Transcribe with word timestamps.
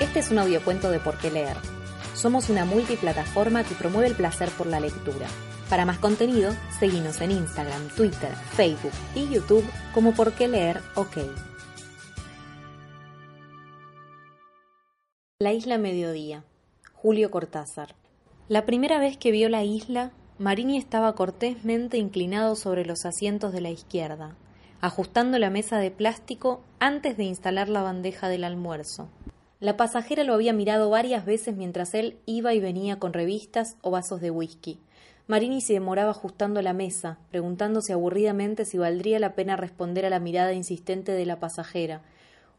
Este 0.00 0.18
es 0.18 0.32
un 0.32 0.40
audiocuento 0.40 0.90
de 0.90 0.98
Por 0.98 1.18
qué 1.18 1.30
leer. 1.30 1.56
Somos 2.14 2.50
una 2.50 2.64
multiplataforma 2.64 3.62
que 3.62 3.76
promueve 3.76 4.08
el 4.08 4.16
placer 4.16 4.50
por 4.50 4.66
la 4.66 4.80
lectura. 4.80 5.28
Para 5.70 5.84
más 5.84 5.98
contenido, 5.98 6.52
seguimos 6.80 7.20
en 7.20 7.30
Instagram, 7.30 7.88
Twitter, 7.96 8.34
Facebook 8.56 8.90
y 9.14 9.28
YouTube 9.32 9.64
como 9.94 10.12
Por 10.12 10.32
qué 10.32 10.48
leer 10.48 10.80
OK. 10.96 11.18
La 15.38 15.52
isla 15.52 15.78
Mediodía. 15.78 16.42
Julio 16.92 17.30
Cortázar. 17.30 17.94
La 18.48 18.66
primera 18.66 18.98
vez 18.98 19.16
que 19.16 19.30
vio 19.30 19.48
la 19.48 19.62
isla, 19.62 20.10
Marini 20.38 20.76
estaba 20.76 21.14
cortésmente 21.14 21.98
inclinado 21.98 22.56
sobre 22.56 22.84
los 22.84 23.06
asientos 23.06 23.52
de 23.52 23.60
la 23.60 23.70
izquierda, 23.70 24.34
ajustando 24.80 25.38
la 25.38 25.50
mesa 25.50 25.78
de 25.78 25.92
plástico 25.92 26.64
antes 26.80 27.16
de 27.16 27.24
instalar 27.24 27.68
la 27.68 27.82
bandeja 27.82 28.28
del 28.28 28.42
almuerzo. 28.42 29.08
La 29.64 29.78
pasajera 29.78 30.24
lo 30.24 30.34
había 30.34 30.52
mirado 30.52 30.90
varias 30.90 31.24
veces 31.24 31.56
mientras 31.56 31.94
él 31.94 32.18
iba 32.26 32.52
y 32.52 32.60
venía 32.60 32.98
con 32.98 33.14
revistas 33.14 33.78
o 33.80 33.90
vasos 33.90 34.20
de 34.20 34.30
whisky. 34.30 34.78
Marini 35.26 35.62
se 35.62 35.72
demoraba 35.72 36.10
ajustando 36.10 36.60
la 36.60 36.74
mesa, 36.74 37.16
preguntándose 37.30 37.94
aburridamente 37.94 38.66
si 38.66 38.76
valdría 38.76 39.18
la 39.18 39.34
pena 39.34 39.56
responder 39.56 40.04
a 40.04 40.10
la 40.10 40.20
mirada 40.20 40.52
insistente 40.52 41.12
de 41.12 41.24
la 41.24 41.40
pasajera, 41.40 42.02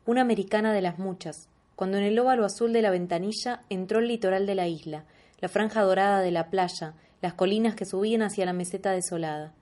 una 0.08 0.22
americana 0.22 0.74
de 0.74 0.82
las 0.82 0.98
muchas, 0.98 1.48
cuando 1.76 1.98
en 1.98 2.06
el 2.06 2.18
óvalo 2.18 2.44
azul 2.44 2.74
de 2.74 2.82
la 2.82 2.90
ventanilla 2.90 3.62
entró 3.70 4.00
el 4.00 4.08
litoral 4.08 4.48
de 4.48 4.56
la 4.56 4.68
isla, 4.68 5.06
la 5.42 5.48
franja 5.48 5.84
dorada 5.84 6.22
de 6.22 6.32
la 6.32 6.50
playa, 6.50 6.96
las 7.22 7.36
colinas 7.36 7.76
que 7.76 7.86
subían 7.86 8.24
hacia 8.24 8.48
la 8.48 8.54
meseta 8.54 8.94
desolada. 8.94 9.54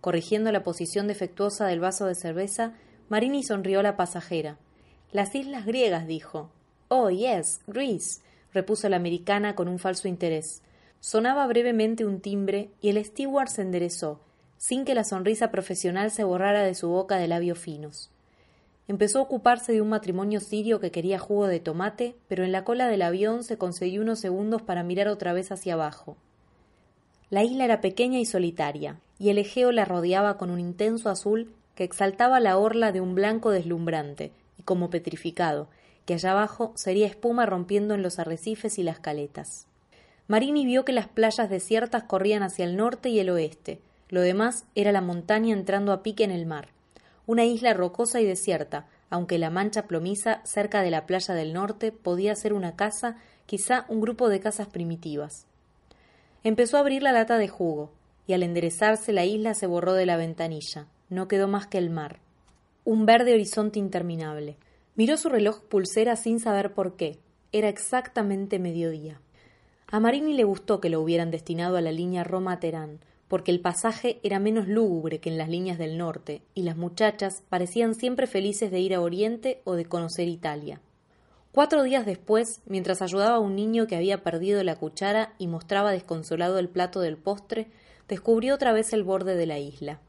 Corrigiendo 0.00 0.52
la 0.52 0.62
posición 0.62 1.08
defectuosa 1.08 1.66
del 1.66 1.80
vaso 1.80 2.06
de 2.06 2.14
cerveza, 2.14 2.74
Marini 3.08 3.42
sonrió 3.42 3.80
a 3.80 3.82
la 3.82 3.96
pasajera. 3.96 4.56
Las 5.10 5.34
islas 5.34 5.66
griegas, 5.66 6.06
dijo. 6.06 6.52
Oh, 6.94 7.08
yes, 7.08 7.62
Greece, 7.66 8.20
repuso 8.52 8.86
la 8.90 8.96
americana 8.96 9.54
con 9.54 9.66
un 9.66 9.78
falso 9.78 10.08
interés. 10.08 10.60
Sonaba 11.00 11.46
brevemente 11.46 12.04
un 12.04 12.20
timbre 12.20 12.68
y 12.82 12.90
el 12.90 13.02
steward 13.02 13.48
se 13.48 13.62
enderezó, 13.62 14.20
sin 14.58 14.84
que 14.84 14.94
la 14.94 15.02
sonrisa 15.02 15.50
profesional 15.50 16.10
se 16.10 16.22
borrara 16.22 16.64
de 16.64 16.74
su 16.74 16.90
boca 16.90 17.16
de 17.16 17.28
labios 17.28 17.58
finos. 17.58 18.10
Empezó 18.88 19.20
a 19.20 19.22
ocuparse 19.22 19.72
de 19.72 19.80
un 19.80 19.88
matrimonio 19.88 20.40
sirio 20.40 20.80
que 20.80 20.90
quería 20.90 21.18
jugo 21.18 21.46
de 21.46 21.60
tomate, 21.60 22.14
pero 22.28 22.44
en 22.44 22.52
la 22.52 22.62
cola 22.62 22.88
del 22.88 23.00
avión 23.00 23.42
se 23.42 23.56
concedió 23.56 24.02
unos 24.02 24.20
segundos 24.20 24.60
para 24.60 24.82
mirar 24.82 25.08
otra 25.08 25.32
vez 25.32 25.50
hacia 25.50 25.72
abajo. 25.72 26.18
La 27.30 27.42
isla 27.42 27.64
era 27.64 27.80
pequeña 27.80 28.18
y 28.18 28.26
solitaria, 28.26 29.00
y 29.18 29.30
el 29.30 29.38
Egeo 29.38 29.72
la 29.72 29.86
rodeaba 29.86 30.36
con 30.36 30.50
un 30.50 30.60
intenso 30.60 31.08
azul 31.08 31.54
que 31.74 31.84
exaltaba 31.84 32.38
la 32.38 32.58
orla 32.58 32.92
de 32.92 33.00
un 33.00 33.14
blanco 33.14 33.50
deslumbrante, 33.50 34.30
y 34.58 34.62
como 34.64 34.90
petrificado, 34.90 35.68
que 36.06 36.14
allá 36.14 36.32
abajo 36.32 36.72
sería 36.74 37.06
espuma 37.06 37.46
rompiendo 37.46 37.94
en 37.94 38.02
los 38.02 38.18
arrecifes 38.18 38.78
y 38.78 38.82
las 38.82 38.98
caletas. 38.98 39.66
Marini 40.28 40.64
vio 40.64 40.84
que 40.84 40.92
las 40.92 41.08
playas 41.08 41.50
desiertas 41.50 42.04
corrían 42.04 42.42
hacia 42.42 42.64
el 42.64 42.76
norte 42.76 43.08
y 43.08 43.20
el 43.20 43.30
oeste, 43.30 43.80
lo 44.12 44.20
demás 44.20 44.66
era 44.74 44.92
la 44.92 45.00
montaña 45.00 45.54
entrando 45.54 45.90
a 45.90 46.02
pique 46.02 46.22
en 46.22 46.32
el 46.32 46.44
mar. 46.44 46.68
Una 47.26 47.46
isla 47.46 47.72
rocosa 47.72 48.20
y 48.20 48.26
desierta, 48.26 48.86
aunque 49.08 49.38
la 49.38 49.48
mancha 49.48 49.86
plomiza 49.86 50.42
cerca 50.44 50.82
de 50.82 50.90
la 50.90 51.06
playa 51.06 51.32
del 51.32 51.54
norte 51.54 51.92
podía 51.92 52.34
ser 52.34 52.52
una 52.52 52.76
casa, 52.76 53.16
quizá 53.46 53.86
un 53.88 54.02
grupo 54.02 54.28
de 54.28 54.38
casas 54.38 54.66
primitivas. 54.66 55.46
Empezó 56.44 56.76
a 56.76 56.80
abrir 56.80 57.02
la 57.02 57.12
lata 57.12 57.38
de 57.38 57.48
jugo, 57.48 57.90
y 58.26 58.34
al 58.34 58.42
enderezarse 58.42 59.12
la 59.12 59.24
isla 59.24 59.54
se 59.54 59.66
borró 59.66 59.94
de 59.94 60.04
la 60.04 60.18
ventanilla. 60.18 60.88
No 61.08 61.26
quedó 61.26 61.48
más 61.48 61.66
que 61.66 61.78
el 61.78 61.88
mar. 61.88 62.18
Un 62.84 63.06
verde 63.06 63.32
horizonte 63.32 63.78
interminable. 63.78 64.58
Miró 64.94 65.16
su 65.16 65.30
reloj 65.30 65.62
pulsera 65.62 66.16
sin 66.16 66.38
saber 66.38 66.74
por 66.74 66.96
qué. 66.96 67.18
Era 67.50 67.68
exactamente 67.68 68.58
mediodía. 68.58 69.20
A 69.86 70.00
Marini 70.00 70.34
le 70.34 70.44
gustó 70.44 70.80
que 70.80 70.90
lo 70.90 71.00
hubieran 71.00 71.30
destinado 71.30 71.76
a 71.76 71.80
la 71.80 71.92
línea 71.92 72.24
Roma-Terán, 72.24 73.00
porque 73.26 73.50
el 73.50 73.60
pasaje 73.60 74.20
era 74.22 74.38
menos 74.38 74.68
lúgubre 74.68 75.18
que 75.18 75.30
en 75.30 75.38
las 75.38 75.48
líneas 75.48 75.78
del 75.78 75.96
norte, 75.96 76.42
y 76.54 76.64
las 76.64 76.76
muchachas 76.76 77.42
parecían 77.48 77.94
siempre 77.94 78.26
felices 78.26 78.70
de 78.70 78.80
ir 78.80 78.94
a 78.94 79.00
Oriente 79.00 79.62
o 79.64 79.76
de 79.76 79.86
conocer 79.86 80.28
Italia. 80.28 80.82
Cuatro 81.52 81.82
días 81.82 82.04
después, 82.04 82.60
mientras 82.66 83.00
ayudaba 83.00 83.36
a 83.36 83.40
un 83.40 83.56
niño 83.56 83.86
que 83.86 83.96
había 83.96 84.22
perdido 84.22 84.62
la 84.62 84.76
cuchara 84.76 85.34
y 85.38 85.46
mostraba 85.46 85.92
desconsolado 85.92 86.58
el 86.58 86.68
plato 86.68 87.00
del 87.00 87.16
postre, 87.16 87.70
descubrió 88.08 88.54
otra 88.54 88.72
vez 88.72 88.92
el 88.92 89.04
borde 89.04 89.36
de 89.36 89.46
la 89.46 89.58
isla. 89.58 90.00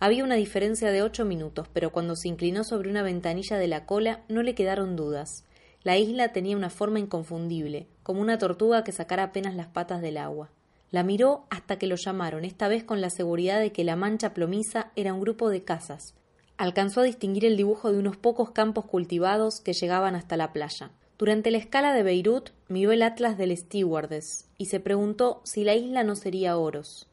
Había 0.00 0.22
una 0.22 0.36
diferencia 0.36 0.92
de 0.92 1.02
ocho 1.02 1.24
minutos, 1.24 1.66
pero 1.72 1.90
cuando 1.90 2.14
se 2.14 2.28
inclinó 2.28 2.62
sobre 2.62 2.88
una 2.88 3.02
ventanilla 3.02 3.58
de 3.58 3.66
la 3.66 3.84
cola 3.84 4.20
no 4.28 4.42
le 4.42 4.54
quedaron 4.54 4.94
dudas. 4.94 5.44
La 5.82 5.96
isla 5.96 6.32
tenía 6.32 6.56
una 6.56 6.70
forma 6.70 7.00
inconfundible, 7.00 7.88
como 8.04 8.20
una 8.20 8.38
tortuga 8.38 8.84
que 8.84 8.92
sacara 8.92 9.24
apenas 9.24 9.56
las 9.56 9.66
patas 9.66 10.00
del 10.00 10.18
agua. 10.18 10.50
La 10.92 11.02
miró 11.02 11.46
hasta 11.50 11.78
que 11.78 11.88
lo 11.88 11.96
llamaron, 11.96 12.44
esta 12.44 12.68
vez 12.68 12.84
con 12.84 13.00
la 13.00 13.10
seguridad 13.10 13.58
de 13.58 13.72
que 13.72 13.82
la 13.82 13.96
mancha 13.96 14.34
plomiza 14.34 14.92
era 14.94 15.12
un 15.12 15.20
grupo 15.20 15.50
de 15.50 15.64
casas. 15.64 16.14
Alcanzó 16.56 17.00
a 17.00 17.04
distinguir 17.04 17.44
el 17.44 17.56
dibujo 17.56 17.90
de 17.90 17.98
unos 17.98 18.16
pocos 18.16 18.52
campos 18.52 18.84
cultivados 18.84 19.60
que 19.60 19.72
llegaban 19.72 20.14
hasta 20.14 20.36
la 20.36 20.52
playa. 20.52 20.92
Durante 21.18 21.50
la 21.50 21.58
escala 21.58 21.92
de 21.92 22.04
Beirut 22.04 22.50
miró 22.68 22.92
el 22.92 23.02
atlas 23.02 23.36
del 23.36 23.56
Stewardess 23.56 24.48
y 24.58 24.66
se 24.66 24.78
preguntó 24.78 25.40
si 25.44 25.64
la 25.64 25.74
isla 25.74 26.04
no 26.04 26.14
sería 26.14 26.56
Oros. 26.56 27.07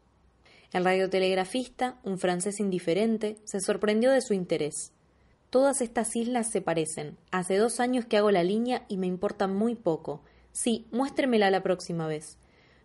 El 0.76 0.84
radiotelegrafista, 0.84 1.98
un 2.04 2.20
francés 2.20 2.60
indiferente, 2.60 3.38
se 3.46 3.62
sorprendió 3.62 4.12
de 4.12 4.20
su 4.20 4.34
interés. 4.34 4.92
Todas 5.50 5.80
estas 5.80 6.14
islas 6.18 6.52
se 6.52 6.60
parecen. 6.60 7.16
Hace 7.32 7.56
dos 7.56 7.80
años 7.80 8.04
que 8.04 8.18
hago 8.18 8.30
la 8.30 8.44
línea 8.44 8.84
y 8.90 8.98
me 8.98 9.08
importa 9.08 9.48
muy 9.48 9.76
poco. 9.76 10.22
Sí, 10.52 10.86
muéstremela 10.92 11.50
la 11.50 11.64
próxima 11.64 12.08
vez. 12.08 12.38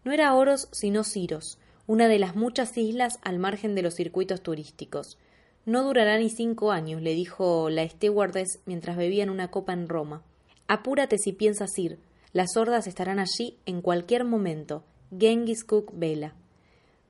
No 0.05 0.12
era 0.12 0.33
Oros, 0.34 0.69
sino 0.71 1.03
Ciros, 1.03 1.59
una 1.89 2.06
de 2.06 2.21
las 2.21 2.37
muchas 2.37 2.78
islas 2.78 3.19
al 3.23 3.41
margen 3.41 3.75
de 3.75 3.83
los 3.83 3.95
circuitos 3.95 4.41
turísticos. 4.41 5.19
No 5.67 5.83
durará 5.83 6.17
ni 6.17 6.31
cinco 6.31 6.71
años, 6.71 7.03
le 7.03 7.15
dijo 7.15 7.71
la 7.71 7.89
stewardess 7.89 8.61
mientras 8.67 8.97
bebían 8.97 9.31
una 9.31 9.51
copa 9.51 9.72
en 9.72 9.89
Roma. 9.89 10.22
Apúrate 10.69 11.19
si 11.19 11.33
piensas 11.33 11.77
ir. 11.77 11.99
Las 12.33 12.57
hordas 12.57 12.87
estarán 12.87 13.19
allí 13.19 13.59
en 13.67 13.83
cualquier 13.83 14.22
momento. 14.22 14.84
Genghis 15.19 15.65
Cook 15.65 15.91
Vela. 15.93 16.37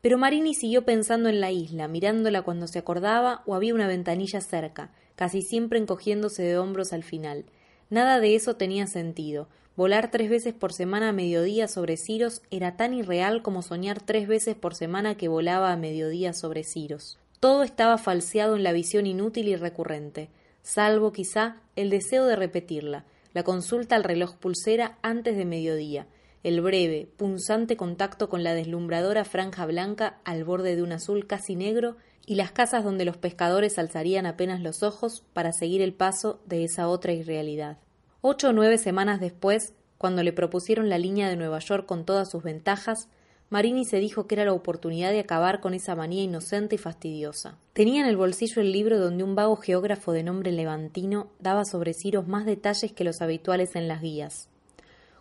Pero 0.01 0.17
Marini 0.17 0.55
siguió 0.55 0.85
pensando 0.85 1.29
en 1.29 1.41
la 1.41 1.51
isla, 1.51 1.89
mirándola 1.89 2.43
cuando 2.43 2.67
se 2.67 2.79
acordaba 2.79 3.43
o 3.47 3.55
había 3.55 3.75
una 3.75 3.87
ventanilla 3.87 4.41
cerca, 4.41 4.93
casi 5.15 5.43
siempre 5.43 5.79
encogiéndose 5.79 6.43
de 6.43 6.57
hombros 6.57 6.93
al 6.93 7.03
final. 7.03 7.45
Nada 7.91 8.21
de 8.21 8.35
eso 8.35 8.57
tenía 8.57 8.87
sentido. 8.87 9.49
Volar 9.77 10.11
tres 10.11 10.31
veces 10.31 10.55
por 10.55 10.73
semana 10.73 11.11
a 11.11 11.13
mediodía 11.13 11.69
sobre 11.69 11.97
Ciros 11.97 12.43
era 12.51 12.77
tan 12.77 12.95
irreal 12.95 13.43
como 13.43 13.63
soñar 13.63 14.01
tres 14.01 14.27
veces 14.27 14.55
por 14.55 14.75
semana 14.75 15.17
que 15.17 15.29
volaba 15.29 15.73
a 15.73 15.77
mediodía 15.77 16.33
sobre 16.33 16.65
Ciros. 16.65 17.19
Todo 17.39 17.63
estaba 17.63 17.97
falseado 17.99 18.57
en 18.57 18.63
la 18.63 18.73
visión 18.73 19.07
inútil 19.07 19.49
y 19.49 19.57
recurrente, 19.57 20.29
salvo 20.63 21.13
quizá 21.13 21.57
el 21.77 21.89
deseo 21.89 22.27
de 22.27 22.37
repetirla, 22.37 23.05
la 23.33 23.43
consulta 23.45 23.97
al 23.97 24.05
reloj 24.05 24.37
pulsera 24.37 24.99
antes 25.03 25.37
de 25.37 25.45
mediodía, 25.45 26.07
el 26.43 26.61
breve, 26.61 27.09
punzante 27.17 27.77
contacto 27.77 28.29
con 28.29 28.43
la 28.43 28.55
deslumbradora 28.55 29.25
franja 29.25 29.67
blanca 29.67 30.21
al 30.25 30.45
borde 30.45 30.77
de 30.77 30.83
un 30.83 30.93
azul 30.93 31.27
casi 31.27 31.55
negro 31.55 31.97
y 32.27 32.37
las 32.37 32.53
casas 32.53 32.85
donde 32.85 33.05
los 33.05 33.17
pescadores 33.17 33.79
alzarían 33.79 34.27
apenas 34.27 34.61
los 34.61 34.83
ojos 34.83 35.25
para 35.33 35.53
seguir 35.53 35.83
el 35.83 35.93
paso 35.93 36.41
de 36.47 36.65
esa 36.65 36.89
otra 36.89 37.13
irrealidad. 37.13 37.79
Ocho 38.23 38.51
o 38.51 38.53
nueve 38.53 38.79
semanas 38.79 39.21
después, 39.21 39.75
cuando 39.99 40.23
le 40.23 40.33
propusieron 40.33 40.89
la 40.89 40.99
línea 40.99 41.29
de 41.29 41.37
Nueva 41.37 41.59
York 41.59 41.87
con 41.87 42.05
todas 42.05 42.31
sus 42.31 42.43
ventajas, 42.43 43.09
Marini 43.51 43.85
se 43.85 43.99
dijo 43.99 44.29
que 44.29 44.37
era 44.37 44.45
la 44.45 44.53
oportunidad 44.53 45.11
de 45.11 45.19
acabar 45.19 45.61
con 45.61 45.75
esa 45.75 45.97
manía 45.97 46.23
inocente 46.23 46.77
y 46.77 46.79
fastidiosa. 46.79 47.59
Tenía 47.73 48.01
en 48.01 48.07
el 48.07 48.17
bolsillo 48.17 48.63
el 48.63 48.71
libro 48.71 49.01
donde 49.01 49.25
un 49.25 49.35
vago 49.35 49.57
geógrafo 49.57 50.13
de 50.13 50.23
nombre 50.23 50.53
Levantino 50.53 51.33
daba 51.41 51.65
sobre 51.65 51.93
Ciros 51.93 52.29
más 52.29 52.47
detalles 52.47 52.93
que 52.93 53.03
los 53.03 53.21
habituales 53.21 53.75
en 53.75 53.89
las 53.89 54.03
guías. 54.03 54.50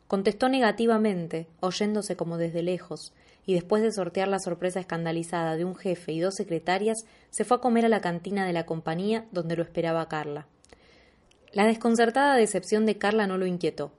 Contestó 0.09 0.49
negativamente, 0.49 1.45
oyéndose 1.59 2.15
como 2.15 2.39
desde 2.39 2.63
lejos, 2.63 3.13
y 3.45 3.53
después 3.53 3.83
de 3.83 3.91
sortear 3.91 4.27
la 4.27 4.39
sorpresa 4.39 4.79
escandalizada 4.79 5.55
de 5.55 5.65
un 5.65 5.75
jefe 5.75 6.11
y 6.13 6.19
dos 6.19 6.33
secretarias, 6.33 7.05
se 7.29 7.45
fue 7.45 7.57
a 7.57 7.59
comer 7.59 7.85
a 7.85 7.89
la 7.89 8.01
cantina 8.01 8.47
de 8.47 8.53
la 8.53 8.65
compañía 8.65 9.27
donde 9.31 9.55
lo 9.55 9.61
esperaba 9.61 10.09
Carla. 10.09 10.47
La 11.53 11.67
desconcertada 11.67 12.35
decepción 12.37 12.87
de 12.87 12.97
Carla 12.97 13.27
no 13.27 13.37
lo 13.37 13.45
inquietó. 13.45 13.91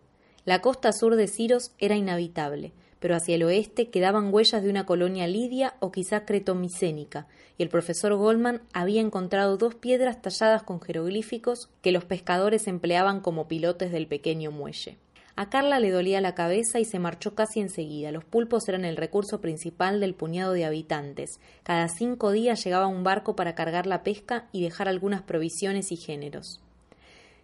La 0.45 0.61
costa 0.61 0.93
sur 0.93 1.15
de 1.15 1.29
Ciros 1.29 1.71
era 1.79 1.95
inhabitable, 1.95 2.73
pero 2.99 3.15
hacia 3.15 3.37
el 3.37 3.45
oeste 3.45 3.91
quedaban 3.91 4.35
huellas 4.35 4.65
de 4.65 4.71
una 4.71 4.87
colonia 4.87 5.29
lidia 5.29 5.75
o 5.79 5.93
quizá 5.93 6.25
cretomicénica, 6.25 7.29
y 7.56 7.63
el 7.63 7.69
profesor 7.69 8.17
Goldman 8.17 8.63
había 8.73 9.01
encontrado 9.01 9.56
dos 9.56 9.77
piedras 9.77 10.21
talladas 10.21 10.65
con 10.65 10.81
jeroglíficos 10.81 11.71
que 11.83 11.93
los 11.93 12.05
pescadores 12.05 12.67
empleaban 12.67 13.21
como 13.21 13.47
pilotes 13.47 13.93
del 13.93 14.09
pequeño 14.09 14.51
muelle. 14.51 14.99
A 15.41 15.49
Carla 15.49 15.81
le 15.81 15.91
dolía 15.91 16.21
la 16.21 16.35
cabeza 16.35 16.81
y 16.81 16.85
se 16.85 16.99
marchó 16.99 17.35
casi 17.35 17.61
enseguida. 17.61 18.13
Los 18.13 18.27
pulpos 18.27 18.69
eran 18.69 18.85
el 18.85 18.99
recurso 18.99 19.41
principal 19.41 19.99
del 19.99 20.13
puñado 20.13 20.53
de 20.53 20.67
habitantes. 20.67 21.41
Cada 21.63 21.89
cinco 21.89 22.31
días 22.31 22.63
llegaba 22.63 22.87
un 22.87 23.05
barco 23.05 23.37
para 23.37 23.55
cargar 23.55 23.87
la 23.87 24.03
pesca 24.03 24.49
y 24.53 24.63
dejar 24.63 24.87
algunas 24.87 25.23
provisiones 25.23 25.93
y 25.93 25.97
géneros. 25.97 26.61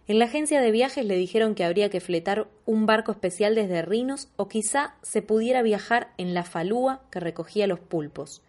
En 0.07 0.19
la 0.19 0.25
agencia 0.25 0.61
de 0.61 0.69
viajes 0.69 1.07
le 1.07 1.15
dijeron 1.15 1.55
que 1.55 1.63
habría 1.63 1.89
que 1.89 1.99
fletar 1.99 2.47
un 2.67 2.85
barco 2.85 3.11
especial 3.11 3.55
desde 3.55 3.81
Rinos 3.81 4.29
o 4.35 4.47
quizá 4.47 4.93
se 5.01 5.23
pudiera 5.23 5.63
viajar 5.63 6.09
en 6.17 6.35
la 6.35 6.43
falúa 6.43 7.01
que 7.09 7.19
recogía 7.19 7.65
los 7.65 7.79
pulpos. 7.79 8.43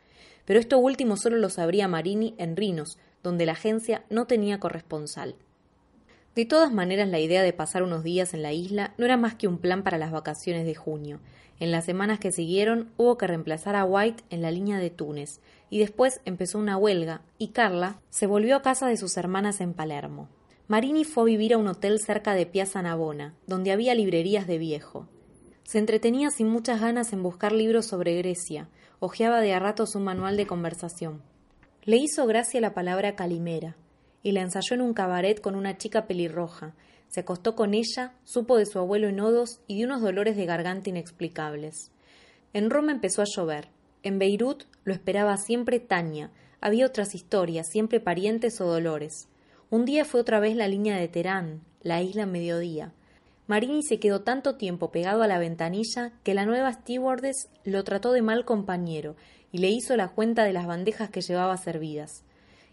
Pero 0.45 0.61
esto 0.61 0.79
último 0.79 1.17
solo 1.17 1.39
lo 1.39 1.49
sabría 1.49 1.89
Marini 1.89 2.35
en 2.37 2.55
Rinos, 2.55 2.99
donde 3.23 3.47
la 3.47 3.53
agencia 3.53 4.05
no 4.11 4.27
tenía 4.27 4.61
corresponsal. 4.61 5.37
De 6.35 6.45
todas 6.45 6.73
maneras, 6.73 7.09
la 7.09 7.19
idea 7.19 7.43
de 7.43 7.53
pasar 7.53 7.83
unos 7.83 8.05
días 8.05 8.33
en 8.35 8.43
la 8.43 8.53
isla 8.53 8.95
no 8.97 9.05
era 9.05 9.17
más 9.17 9.35
que 9.35 9.49
un 9.49 9.59
plan 9.59 9.83
para 9.83 9.99
las 9.99 10.13
vacaciones 10.13 10.65
de 10.67 10.75
junio. 10.75 11.21
En 11.61 11.73
las 11.73 11.85
semanas 11.85 12.21
que 12.21 12.31
siguieron 12.31 12.91
hubo 12.97 13.19
que 13.19 13.27
reemplazar 13.27 13.75
a 13.75 13.85
White 13.85 14.23
en 14.31 14.43
la 14.43 14.51
línea 14.51 14.79
de 14.79 14.91
Túnez, 14.91 15.41
y 15.71 15.79
después 15.81 16.21
empezó 16.25 16.59
una 16.59 16.77
huelga, 16.77 17.23
y 17.39 17.49
Carla 17.49 18.01
se 18.11 18.27
volvió 18.27 18.55
a 18.57 18.63
casa 18.63 18.87
de 18.87 18.97
sus 18.97 19.17
hermanas 19.17 19.61
en 19.61 19.75
Palermo. 19.75 20.29
Marini 20.69 21.05
fue 21.05 21.23
a 21.23 21.27
vivir 21.27 21.55
a 21.55 21.59
un 21.59 21.67
hotel 21.67 21.99
cerca 21.99 22.35
de 22.35 22.47
Piazza 22.47 22.83
Navona, 22.83 23.35
donde 23.47 23.73
había 23.73 23.95
librerías 23.95 24.47
de 24.47 24.59
viejo. 24.59 25.09
Se 25.65 25.79
entretenía 25.79 26.31
sin 26.31 26.49
muchas 26.49 26.81
ganas 26.81 27.13
en 27.13 27.23
buscar 27.23 27.53
libros 27.53 27.87
sobre 27.87 28.17
Grecia, 28.17 28.69
hojeaba 29.01 29.41
de 29.41 29.55
a 29.55 29.59
ratos 29.59 29.95
un 29.95 30.05
manual 30.05 30.37
de 30.37 30.47
conversación. 30.47 31.23
Le 31.85 31.97
hizo 31.97 32.27
gracia 32.27 32.61
la 32.61 32.75
palabra 32.75 33.17
calimera, 33.17 33.77
y 34.29 34.33
la 34.33 34.43
ensayó 34.43 34.75
en 34.75 34.83
un 34.83 34.93
cabaret 34.93 35.41
con 35.41 35.55
una 35.55 35.79
chica 35.79 36.07
pelirroja. 36.07 36.75
Se 37.09 37.21
acostó 37.21 37.57
con 37.57 37.73
ella, 37.73 38.13
supo 38.25 38.59
de 38.59 38.67
su 38.67 38.79
abuelo 38.79 39.09
en 39.09 39.21
Odos 39.21 39.63
y 39.67 39.79
de 39.79 39.87
unos 39.87 40.03
dolores 40.03 40.37
de 40.37 40.45
garganta 40.45 40.91
inexplicables. 40.91 41.91
En 42.53 42.69
Roma 42.69 42.93
empezó 42.93 43.23
a 43.23 43.25
llover. 43.25 43.69
En 44.03 44.19
Beirut 44.19 44.65
lo 44.85 44.93
esperaba 44.93 45.39
siempre 45.39 45.81
Tania. 45.81 46.31
Había 46.61 46.85
otras 46.85 47.15
historias, 47.15 47.69
siempre 47.71 48.01
parientes 48.01 48.61
o 48.61 48.67
dolores. 48.67 49.29
Un 49.71 49.87
día 49.87 50.05
fue 50.05 50.21
otra 50.21 50.41
vez 50.41 50.55
la 50.57 50.69
línea 50.69 50.99
de 50.99 51.09
Terán, 51.09 51.63
la 51.81 52.03
isla 52.03 52.27
mediodía. 52.27 52.93
Marini 53.47 53.83
se 53.83 53.99
quedó 53.99 54.21
tanto 54.21 54.57
tiempo 54.57 54.91
pegado 54.91 55.23
a 55.23 55.27
la 55.27 55.39
ventanilla 55.39 56.13
que 56.23 56.35
la 56.35 56.45
nueva 56.45 56.71
stewardess 56.75 57.49
lo 57.65 57.83
trató 57.83 58.13
de 58.13 58.21
mal 58.21 58.45
compañero 58.45 59.17
y 59.53 59.59
le 59.59 59.71
hizo 59.71 59.97
la 59.97 60.09
cuenta 60.09 60.45
de 60.45 60.53
las 60.53 60.67
bandejas 60.67 61.09
que 61.09 61.23
llevaba 61.23 61.57
servidas. 61.57 62.25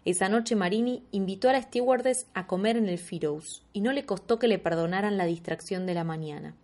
Esa 0.06 0.30
noche 0.30 0.56
Marini 0.56 1.04
invitó 1.12 1.50
a 1.50 1.54
la 1.54 1.62
stewardess 1.64 2.28
a 2.36 2.46
comer 2.46 2.78
en 2.78 2.88
el 2.88 3.00
Firouz 3.00 3.64
y 3.74 3.82
no 3.82 3.92
le 3.92 4.06
costó 4.06 4.38
que 4.38 4.48
le 4.48 4.60
perdonaran 4.60 5.18
la 5.18 5.26
distracción 5.26 5.88
de 5.88 5.96
la 5.96 6.04
mañana. 6.04 6.56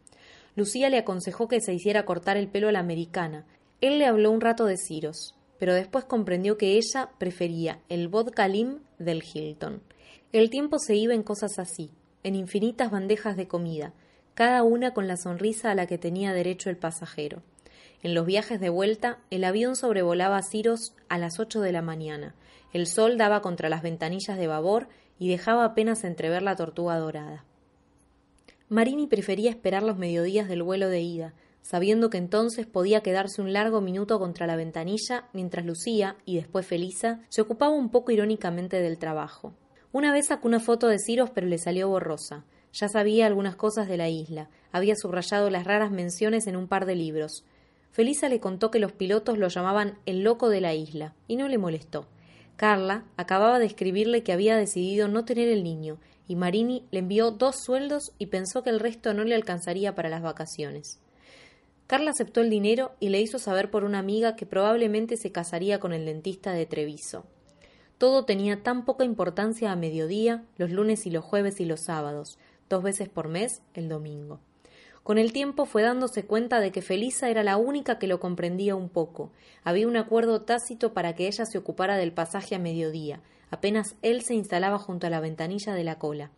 Lucía 0.55 0.91
le 0.91 0.99
aconsejó 0.99 1.47
que 1.47 1.59
se 1.59 1.73
hiciera 1.73 2.05
cortar 2.05 2.38
el 2.38 2.47
pelo 2.47 2.69
a 2.69 2.71
la 2.71 2.79
americana. 2.79 3.45
Él 3.81 3.97
le 3.97 4.05
habló 4.05 4.29
un 4.29 4.41
rato 4.41 4.65
de 4.65 4.77
Ciros, 4.77 5.33
pero 5.57 5.73
después 5.73 6.05
comprendió 6.05 6.57
que 6.59 6.77
ella 6.77 7.09
prefería 7.17 7.79
el 7.89 8.09
vodka 8.09 8.47
lim 8.47 8.79
del 8.99 9.23
Hilton. 9.23 9.81
El 10.33 10.51
tiempo 10.51 10.77
se 10.77 10.95
iba 10.95 11.15
en 11.15 11.23
cosas 11.23 11.57
así, 11.57 11.89
en 12.23 12.35
infinitas 12.35 12.91
bandejas 12.91 13.38
de 13.38 13.47
comida, 13.47 13.93
cada 14.35 14.61
una 14.61 14.93
con 14.93 15.07
la 15.07 15.17
sonrisa 15.17 15.71
a 15.71 15.75
la 15.75 15.88
que 15.88 15.97
tenía 15.97 16.31
derecho 16.33 16.69
el 16.69 16.77
pasajero. 16.77 17.41
En 18.03 18.13
los 18.13 18.25
viajes 18.25 18.59
de 18.59 18.69
vuelta, 18.69 19.19
el 19.29 19.43
avión 19.43 19.75
sobrevolaba 19.75 20.38
a 20.38 20.43
Ciros 20.43 20.93
a 21.09 21.17
las 21.17 21.39
ocho 21.39 21.61
de 21.61 21.71
la 21.71 21.81
mañana. 21.81 22.35
El 22.73 22.88
sol 22.88 23.18
daba 23.18 23.41
contra 23.41 23.69
las 23.69 23.81
ventanillas 23.81 24.38
de 24.38 24.47
babor 24.47 24.88
y 25.19 25.29
dejaba 25.29 25.65
apenas 25.65 26.03
entrever 26.03 26.41
la 26.41 26.56
tortuga 26.56 26.97
dorada. 26.97 27.45
Marini 28.69 29.07
prefería 29.07 29.50
esperar 29.50 29.83
los 29.83 29.97
mediodías 29.97 30.47
del 30.47 30.63
vuelo 30.63 30.88
de 30.88 31.01
ida, 31.01 31.33
sabiendo 31.62 32.09
que 32.09 32.18
entonces 32.18 32.65
podía 32.65 33.01
quedarse 33.01 33.41
un 33.41 33.53
largo 33.53 33.81
minuto 33.81 34.18
contra 34.18 34.47
la 34.47 34.56
ventanilla 34.56 35.25
mientras 35.33 35.65
Lucía, 35.65 36.15
y 36.25 36.38
después 36.38 36.65
Felisa, 36.65 37.19
se 37.29 37.41
ocupaba 37.41 37.73
un 37.73 37.89
poco 37.89 38.12
irónicamente 38.12 38.81
del 38.81 38.97
trabajo. 38.97 39.53
Una 39.91 40.13
vez 40.13 40.27
sacó 40.27 40.47
una 40.47 40.62
foto 40.62 40.88
de 40.88 41.00
Ciros, 41.00 41.29
pero 41.31 41.47
le 41.47 41.57
salió 41.57 41.89
borrosa. 41.89 42.45
Ya 42.74 42.88
sabía 42.88 43.27
algunas 43.27 43.57
cosas 43.57 43.89
de 43.89 43.97
la 43.97 44.07
isla. 44.07 44.50
Había 44.71 44.95
subrayado 44.95 45.50
las 45.50 45.65
raras 45.65 45.91
menciones 45.91 46.47
en 46.47 46.56
un 46.56 46.69
par 46.69 46.85
de 46.85 46.95
libros. 46.95 47.44
Felisa 47.91 48.29
le 48.29 48.39
contó 48.39 48.71
que 48.71 48.79
los 48.79 48.94
pilotos 48.94 49.38
lo 49.38 49.50
llamaban 49.50 49.97
el 50.06 50.24
loco 50.24 50.47
de 50.47 50.62
la 50.62 50.74
isla, 50.74 51.13
y 51.27 51.35
no 51.35 51.50
le 51.50 51.57
molestó. 51.57 52.07
Carla 52.62 53.06
acababa 53.18 53.58
de 53.58 53.66
escribirle 53.66 54.22
que 54.22 54.34
había 54.34 54.56
decidido 54.56 55.08
no 55.08 55.25
tener 55.25 55.50
el 55.50 55.63
niño, 55.63 55.98
y 56.28 56.36
Marini 56.36 56.86
le 56.92 57.00
envió 57.00 57.31
dos 57.31 57.56
sueldos 57.66 58.12
y 58.19 58.28
pensó 58.28 58.62
que 58.62 58.69
el 58.69 58.80
resto 58.80 59.16
no 59.16 59.24
le 59.24 59.34
alcanzaría 59.34 59.96
para 59.96 60.10
las 60.10 60.22
vacaciones. 60.22 61.00
Carla 61.88 62.12
aceptó 62.12 62.40
el 62.40 62.52
dinero 62.52 62.92
y 63.00 63.10
le 63.10 63.19
hizo 63.19 63.40
saber 63.40 63.72
por 63.72 63.84
una 63.84 63.98
amiga 63.98 64.36
que 64.36 64.46
probablemente 64.46 65.18
se 65.18 65.31
casaría 65.31 65.80
con 65.80 65.92
el 65.92 66.06
dentista 66.06 66.52
de 66.52 66.68
Treviso. 66.68 67.25
Todo 67.98 68.25
tenía 68.25 68.62
tan 68.62 68.86
poca 68.86 69.06
importancia 69.06 69.72
a 69.72 69.75
mediodía, 69.75 70.46
los 70.58 70.69
lunes 70.69 71.08
y 71.08 71.10
los 71.10 71.25
jueves 71.25 71.60
y 71.62 71.66
los 71.66 71.86
sábados, 71.86 72.38
dos 72.69 72.84
veces 72.84 73.10
por 73.10 73.28
mes, 73.28 73.63
el 73.74 73.90
domingo. 73.90 74.40
Con 75.03 75.18
el 75.18 75.33
tiempo 75.33 75.65
fue 75.65 75.81
dándose 75.81 76.25
cuenta 76.25 76.59
de 76.59 76.71
que 76.71 76.83
Felisa 76.83 77.30
era 77.30 77.44
la 77.44 77.57
única 77.57 77.98
que 77.98 78.07
lo 78.07 78.19
comprendía 78.19 78.75
un 78.75 78.88
poco. 78.88 79.31
Había 79.63 79.88
un 79.88 79.98
acuerdo 79.98 80.44
tácito 80.44 80.94
para 80.94 81.15
que 81.15 81.27
ella 81.27 81.45
se 81.45 81.57
ocupara 81.57 81.98
del 81.98 82.13
pasaje 82.13 82.53
a 82.53 82.59
mediodía, 82.59 83.21
apenas 83.50 83.95
él 84.03 84.21
se 84.21 84.36
instalaba 84.36 84.77
junto 84.77 85.07
a 85.07 85.09
la 85.09 85.19
ventanilla 85.19 85.74
de 85.74 85.83
la 85.83 85.98
cola. 85.98 86.31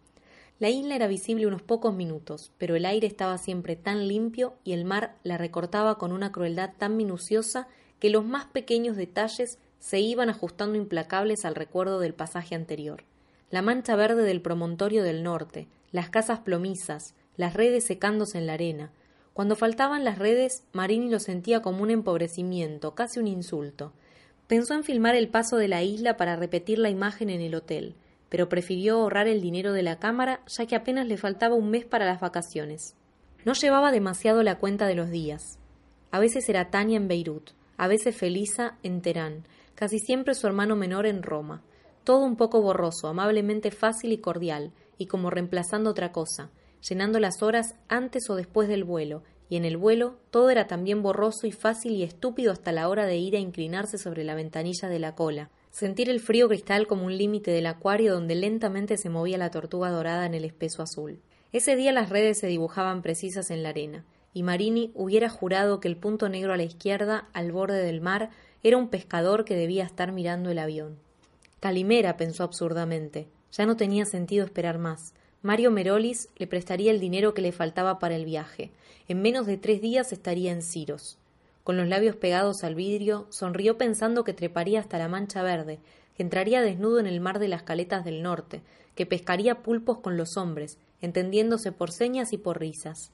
La 0.60 0.70
isla 0.70 0.96
era 0.96 1.08
visible 1.08 1.46
unos 1.46 1.62
pocos 1.62 1.94
minutos, 1.94 2.54
pero 2.58 2.76
el 2.76 2.86
aire 2.86 3.06
estaba 3.08 3.38
siempre 3.38 3.76
tan 3.76 4.08
limpio 4.08 4.54
y 4.64 4.72
el 4.72 4.86
mar 4.86 5.16
la 5.24 5.38
recortaba 5.38 5.98
con 5.98 6.14
una 6.14 6.32
crueldad 6.32 6.72
tan 6.78 6.96
minuciosa 6.96 7.68
que 8.00 8.10
los 8.10 8.24
más 8.24 8.46
pequeños 8.46 8.96
detalles 8.96 9.60
se 9.80 10.00
iban 10.00 10.30
ajustando 10.30 10.78
implacables 10.78 11.44
al 11.44 11.56
recuerdo 11.56 12.00
del 12.00 12.14
pasaje 12.14 12.56
anterior. 12.56 13.04
La 13.50 13.62
mancha 13.62 13.96
verde 13.98 14.24
del 14.24 14.42
promontorio 14.42 15.04
del 15.04 15.22
norte, 15.22 15.68
las 15.92 16.10
casas 16.10 16.40
plomizas, 16.40 17.14
las 17.38 17.54
redes 17.54 17.84
secándose 17.84 18.38
en 18.38 18.48
la 18.48 18.54
arena. 18.54 18.92
Cuando 19.34 19.56
faltaban 19.56 20.04
las 20.04 20.20
redes, 20.20 20.64
Marini 20.74 21.10
lo 21.10 21.20
sentía 21.20 21.62
como 21.62 21.82
un 21.82 21.90
empobrecimiento, 21.90 22.94
casi 22.94 23.20
un 23.20 23.28
insulto. 23.28 23.94
Pensó 24.48 24.76
en 24.76 24.84
filmar 24.84 25.16
el 25.16 25.30
paso 25.30 25.58
de 25.58 25.68
la 25.68 25.82
isla 25.82 26.18
para 26.18 26.36
repetir 26.36 26.78
la 26.78 26.90
imagen 26.90 27.30
en 27.30 27.42
el 27.42 27.56
hotel, 27.56 27.96
pero 28.30 28.50
prefirió 28.50 28.96
ahorrar 28.96 29.28
el 29.28 29.42
dinero 29.42 29.74
de 29.74 29.84
la 29.84 30.00
cámara 30.00 30.42
ya 30.48 30.66
que 30.66 30.76
apenas 30.76 31.08
le 31.08 31.18
faltaba 31.18 31.56
un 31.56 31.70
mes 31.70 31.86
para 31.86 32.06
las 32.06 32.20
vacaciones. 32.20 32.96
No 33.46 33.54
llevaba 33.54 33.92
demasiado 33.92 34.44
la 34.44 34.58
cuenta 34.60 34.88
de 34.88 34.96
los 34.96 35.10
días. 35.10 35.60
A 36.12 36.20
veces 36.20 36.48
era 36.48 36.70
Tania 36.70 36.98
en 36.98 37.08
Beirut, 37.08 37.52
a 37.78 37.88
veces 37.88 38.16
Felisa 38.16 38.78
en 38.84 39.02
Teherán, 39.02 39.48
casi 39.76 40.00
siempre 40.00 40.36
su 40.36 40.46
hermano 40.46 40.76
menor 40.76 41.08
en 41.08 41.24
Roma. 41.24 41.64
Todo 42.04 42.24
un 42.26 42.36
poco 42.36 42.62
borroso, 42.62 43.08
amablemente 43.08 43.72
fácil 43.72 44.12
y 44.12 44.20
cordial, 44.20 44.72
y 44.98 45.08
como 45.08 45.30
reemplazando 45.30 45.90
otra 45.90 46.12
cosa, 46.12 46.52
llenando 46.88 47.20
las 47.20 47.42
horas 47.42 47.76
antes 47.88 48.30
o 48.30 48.36
después 48.36 48.68
del 48.68 48.84
vuelo, 48.84 49.24
y 49.50 49.56
en 49.56 49.66
el 49.66 49.78
vuelo 49.78 50.18
todo 50.32 50.50
era 50.50 50.68
también 50.68 51.02
borroso 51.02 51.48
y 51.48 51.52
fácil 51.52 51.94
y 51.94 52.04
estúpido 52.04 52.52
hasta 52.52 52.72
la 52.72 52.90
hora 52.90 53.06
de 53.06 53.18
ir 53.18 53.36
a 53.36 53.40
inclinarse 53.40 53.98
sobre 53.98 54.24
la 54.24 54.36
ventanilla 54.36 54.90
de 54.90 55.00
la 55.00 55.16
cola, 55.16 55.50
sentir 55.72 56.10
el 56.10 56.20
frío 56.20 56.48
cristal 56.48 56.88
como 56.88 57.06
un 57.06 57.18
límite 57.18 57.52
del 57.52 57.66
acuario 57.68 58.14
donde 58.14 58.36
lentamente 58.36 58.98
se 58.98 59.10
movía 59.10 59.38
la 59.38 59.52
tortuga 59.52 59.90
dorada 59.90 60.26
en 60.26 60.34
el 60.34 60.46
espeso 60.46 60.82
azul. 60.82 61.20
Ese 61.52 61.76
día 61.76 61.92
las 61.92 62.10
redes 62.10 62.40
se 62.40 62.48
dibujaban 62.48 63.02
precisas 63.02 63.52
en 63.52 63.64
la 63.64 63.70
arena, 63.70 64.06
y 64.34 64.44
Marini 64.44 64.92
hubiera 64.96 65.30
jurado 65.30 65.80
que 65.80 65.88
el 65.88 65.98
punto 65.98 66.30
negro 66.30 66.54
a 66.54 66.58
la 66.58 66.64
izquierda, 66.64 67.30
al 67.34 67.52
borde 67.52 67.84
del 67.84 68.02
mar, 68.02 68.32
era 68.64 68.78
un 68.78 68.90
pescador 68.90 69.46
que 69.46 69.56
debía 69.56 69.84
estar 69.84 70.12
mirando 70.12 70.50
el 70.50 70.58
avión. 70.58 70.98
Calimera, 71.60 72.18
pensó 72.18 72.44
absurdamente. 72.44 73.28
Ya 73.52 73.66
no 73.66 73.78
tenía 73.78 74.06
sentido 74.06 74.44
esperar 74.44 74.80
más. 74.80 75.14
Mario 75.44 75.72
Merolis 75.72 76.30
le 76.38 76.48
prestaría 76.48 76.90
el 76.90 77.02
dinero 77.02 77.34
que 77.34 77.42
le 77.42 77.52
faltaba 77.52 78.00
para 78.00 78.16
el 78.16 78.24
viaje. 78.24 78.72
En 79.10 79.22
menos 79.22 79.46
de 79.46 79.58
tres 79.58 79.82
días 79.82 80.14
estaría 80.14 80.54
en 80.54 80.62
Ciros. 80.62 81.18
Con 81.66 81.76
los 81.76 81.90
labios 81.90 82.16
pegados 82.16 82.64
al 82.64 82.76
vidrio, 82.76 83.28
sonrió 83.30 83.78
pensando 83.78 84.24
que 84.24 84.34
treparía 84.34 84.80
hasta 84.80 84.98
la 84.98 85.10
mancha 85.10 85.44
verde, 85.44 85.80
que 86.16 86.24
entraría 86.24 86.62
desnudo 86.62 87.02
en 87.02 87.08
el 87.08 87.20
mar 87.20 87.40
de 87.40 87.50
las 87.50 87.64
caletas 87.64 88.06
del 88.06 88.24
norte, 88.24 88.62
que 88.96 89.06
pescaría 89.06 89.64
pulpos 89.64 89.98
con 89.98 90.16
los 90.16 90.38
hombres, 90.38 90.78
entendiéndose 91.02 91.74
por 91.74 91.92
señas 91.92 92.32
y 92.32 92.38
por 92.38 92.62
risas. 92.62 93.12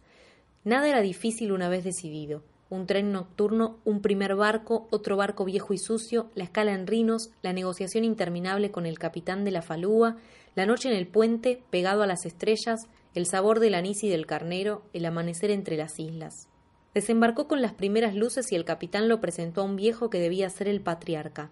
Nada 0.63 0.88
era 0.88 1.01
difícil 1.01 1.51
una 1.51 1.67
vez 1.67 1.83
decidido 1.83 2.43
un 2.69 2.86
tren 2.86 3.12
nocturno, 3.12 3.77
un 3.83 4.01
primer 4.01 4.36
barco, 4.36 4.88
otro 4.91 5.17
barco 5.17 5.43
viejo 5.43 5.74
y 5.74 5.77
sucio, 5.77 6.29
la 6.36 6.43
escala 6.43 6.74
en 6.74 6.86
Rinos, 6.86 7.31
la 7.41 7.51
negociación 7.51 8.03
interminable 8.03 8.69
con 8.69 8.86
el 8.86 9.00
capitán 9.00 9.43
de 9.43 9.51
la 9.51 9.63
falúa, 9.63 10.17
la 10.56 10.65
noche 10.65 10.89
en 10.89 10.96
el 10.96 11.08
puente, 11.08 11.63
pegado 11.70 12.03
a 12.03 12.08
las 12.08 12.25
estrellas, 12.25 12.82
el 13.15 13.25
sabor 13.25 13.60
del 13.60 13.75
anís 13.75 14.03
y 14.03 14.10
del 14.10 14.25
carnero, 14.25 14.84
el 14.94 15.06
amanecer 15.06 15.51
entre 15.51 15.77
las 15.77 16.00
islas. 16.00 16.48
Desembarcó 16.94 17.48
con 17.48 17.62
las 17.62 17.74
primeras 17.74 18.15
luces 18.15 18.51
y 18.51 18.56
el 18.56 18.65
capitán 18.65 19.08
lo 19.08 19.22
presentó 19.22 19.62
a 19.62 19.65
un 19.65 19.75
viejo 19.75 20.10
que 20.10 20.20
debía 20.20 20.50
ser 20.50 20.68
el 20.68 20.82
patriarca. 20.82 21.51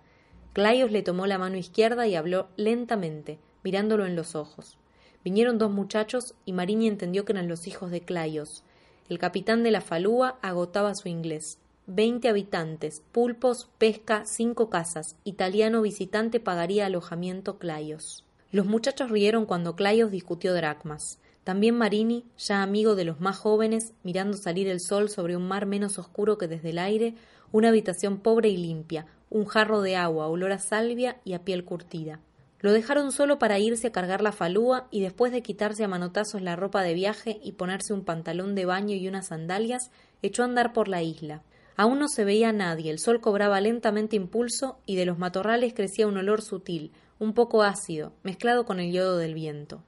Claios 0.53 0.91
le 0.91 1.03
tomó 1.03 1.27
la 1.27 1.37
mano 1.37 1.57
izquierda 1.57 2.07
y 2.07 2.15
habló 2.15 2.49
lentamente, 2.57 3.39
mirándolo 3.63 4.05
en 4.05 4.15
los 4.15 4.35
ojos. 4.35 4.77
Vinieron 5.23 5.57
dos 5.57 5.71
muchachos 5.71 6.35
y 6.45 6.53
Marini 6.53 6.87
entendió 6.87 7.25
que 7.25 7.33
eran 7.33 7.47
los 7.47 7.67
hijos 7.67 7.91
de 7.91 8.01
Claios. 8.01 8.63
El 9.09 9.19
capitán 9.19 9.63
de 9.63 9.71
la 9.71 9.81
falúa 9.81 10.39
agotaba 10.41 10.95
su 10.95 11.09
inglés. 11.09 11.59
Veinte 11.85 12.27
habitantes, 12.27 13.03
pulpos, 13.11 13.69
pesca, 13.77 14.23
cinco 14.25 14.69
casas. 14.69 15.15
Italiano 15.23 15.81
visitante 15.81 16.39
pagaría 16.39 16.85
alojamiento 16.85 17.57
Claios. 17.57 18.26
Los 18.49 18.65
muchachos 18.65 19.11
rieron 19.11 19.45
cuando 19.45 19.75
Claios 19.75 20.09
discutió 20.09 20.53
dracmas. 20.53 21.19
También 21.43 21.77
Marini, 21.77 22.25
ya 22.37 22.63
amigo 22.63 22.95
de 22.95 23.03
los 23.03 23.19
más 23.19 23.37
jóvenes, 23.37 23.93
mirando 24.03 24.37
salir 24.37 24.69
el 24.69 24.79
sol 24.79 25.09
sobre 25.09 25.35
un 25.35 25.45
mar 25.45 25.65
menos 25.65 25.99
oscuro 25.99 26.37
que 26.37 26.47
desde 26.47 26.69
el 26.69 26.79
aire, 26.79 27.15
una 27.51 27.69
habitación 27.69 28.19
pobre 28.19 28.47
y 28.47 28.55
limpia, 28.55 29.05
un 29.29 29.45
jarro 29.45 29.81
de 29.81 29.97
agua, 29.97 30.27
olor 30.27 30.53
a 30.53 30.59
salvia 30.59 31.17
y 31.25 31.33
a 31.33 31.43
piel 31.43 31.65
curtida. 31.65 32.21
Lo 32.61 32.71
dejaron 32.71 33.11
solo 33.11 33.37
para 33.37 33.59
irse 33.59 33.87
a 33.87 33.91
cargar 33.91 34.21
la 34.21 34.31
falúa 34.31 34.87
y 34.91 35.01
después 35.01 35.33
de 35.33 35.41
quitarse 35.41 35.83
a 35.83 35.89
manotazos 35.89 36.41
la 36.41 36.55
ropa 36.55 36.83
de 36.83 36.93
viaje 36.93 37.39
y 37.43 37.51
ponerse 37.51 37.93
un 37.93 38.05
pantalón 38.05 38.55
de 38.55 38.65
baño 38.65 38.95
y 38.95 39.09
unas 39.09 39.27
sandalias, 39.27 39.91
echó 40.21 40.43
a 40.43 40.45
andar 40.45 40.71
por 40.71 40.87
la 40.87 41.03
isla. 41.03 41.43
Aún 41.75 41.99
no 41.99 42.07
se 42.07 42.23
veía 42.23 42.51
nadie, 42.53 42.89
el 42.91 42.97
sol 42.97 43.21
cobraba 43.21 43.61
lentamente 43.61 44.15
impulso 44.15 44.79
y 44.85 44.95
de 44.95 45.05
los 45.05 45.19
matorrales 45.19 45.73
crecía 45.75 46.07
un 46.07 46.17
olor 46.17 46.41
sutil, 46.41 46.91
un 47.19 47.33
poco 47.33 47.63
ácido, 47.63 48.13
mezclado 48.23 48.65
con 48.65 48.79
el 48.79 48.91
yodo 48.91 49.17
del 49.17 49.33
viento. 49.33 49.83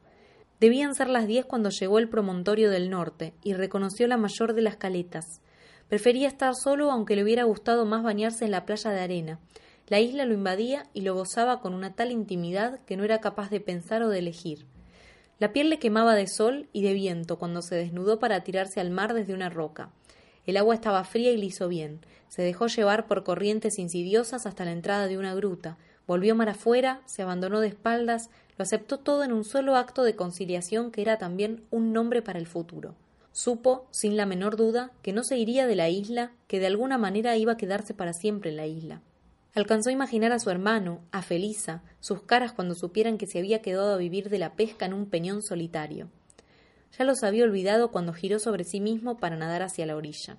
Debían 0.60 0.96
ser 0.96 1.08
las 1.08 1.28
diez 1.28 1.46
cuando 1.46 1.70
llegó 1.70 2.00
el 2.00 2.10
promontorio 2.10 2.70
del 2.70 2.90
norte 2.90 3.34
y 3.44 3.54
reconoció 3.54 4.08
la 4.08 4.18
mayor 4.18 4.54
de 4.54 4.62
las 4.62 4.76
caletas. 4.76 5.42
Prefería 5.88 6.28
estar 6.28 6.54
solo 6.56 6.92
aunque 6.92 7.16
le 7.16 7.24
hubiera 7.24 7.44
gustado 7.44 7.86
más 7.86 8.04
bañarse 8.04 8.46
en 8.46 8.52
la 8.52 8.66
playa 8.66 8.92
de 8.92 9.00
arena. 9.00 9.40
La 9.88 10.00
isla 10.00 10.26
lo 10.26 10.34
invadía 10.34 10.86
y 10.94 11.02
lo 11.02 11.16
gozaba 11.16 11.62
con 11.62 11.74
una 11.74 11.96
tal 11.96 12.12
intimidad 12.12 12.80
que 12.86 12.98
no 12.98 13.04
era 13.04 13.20
capaz 13.22 13.50
de 13.50 13.60
pensar 13.60 14.04
o 14.04 14.10
de 14.10 14.20
elegir. 14.20 14.66
La 15.40 15.54
piel 15.54 15.70
le 15.70 15.80
quemaba 15.80 16.16
de 16.16 16.28
sol 16.28 16.68
y 16.74 16.84
de 16.84 16.94
viento 16.94 17.40
cuando 17.40 17.62
se 17.62 17.76
desnudó 17.76 18.20
para 18.20 18.44
tirarse 18.44 18.82
al 18.82 18.92
mar 18.92 19.14
desde 19.14 19.34
una 19.34 19.50
roca. 19.50 19.92
El 20.46 20.58
agua 20.58 20.76
estaba 20.76 21.04
fría 21.06 21.32
y 21.32 21.38
le 21.38 21.46
hizo 21.46 21.70
bien. 21.70 22.02
Se 22.28 22.42
dejó 22.42 22.68
llevar 22.68 23.08
por 23.08 23.24
corrientes 23.24 23.80
insidiosas 23.80 24.46
hasta 24.46 24.66
la 24.66 24.74
entrada 24.74 25.08
de 25.08 25.18
una 25.18 25.34
gruta. 25.34 25.78
Volvió 26.10 26.34
mar 26.34 26.50
afuera, 26.50 27.04
se 27.06 27.22
abandonó 27.22 27.60
de 27.60 27.68
espaldas, 27.68 28.32
lo 28.58 28.64
aceptó 28.64 28.98
todo 28.98 29.24
en 29.24 29.32
un 29.32 29.44
solo 29.44 29.76
acto 29.76 30.02
de 30.02 30.16
conciliación 30.16 30.90
que 30.90 31.04
era 31.04 31.20
también 31.20 31.68
un 31.70 31.94
nombre 31.94 32.24
para 32.24 32.40
el 32.40 32.48
futuro. 32.48 32.96
Supo, 33.32 33.86
sin 33.92 34.18
la 34.18 34.26
menor 34.26 34.56
duda, 34.56 34.92
que 35.04 35.14
no 35.14 35.24
se 35.24 35.38
iría 35.38 35.68
de 35.68 35.76
la 35.76 35.88
isla, 35.90 36.32
que 36.48 36.60
de 36.60 36.66
alguna 36.66 36.98
manera 36.98 37.38
iba 37.38 37.52
a 37.52 37.58
quedarse 37.58 37.94
para 37.94 38.14
siempre 38.14 38.50
en 38.50 38.58
la 38.58 38.66
isla. 38.66 39.04
Alcanzó 39.54 39.92
a 39.92 39.94
imaginar 39.94 40.32
a 40.32 40.40
su 40.40 40.50
hermano, 40.50 41.02
a 41.12 41.22
Felisa, 41.22 41.84
sus 42.00 42.24
caras 42.24 42.54
cuando 42.54 42.74
supieran 42.74 43.20
que 43.20 43.28
se 43.28 43.38
había 43.38 43.62
quedado 43.62 43.94
a 43.94 43.98
vivir 43.98 44.32
de 44.32 44.40
la 44.40 44.56
pesca 44.56 44.88
en 44.88 44.94
un 44.94 45.06
peñón 45.06 45.44
solitario. 45.44 46.10
Ya 46.98 47.06
los 47.06 47.22
había 47.22 47.44
olvidado 47.44 47.92
cuando 47.92 48.14
giró 48.14 48.40
sobre 48.40 48.64
sí 48.64 48.82
mismo 48.82 49.20
para 49.20 49.38
nadar 49.38 49.62
hacia 49.62 49.86
la 49.86 49.96
orilla. 49.96 50.38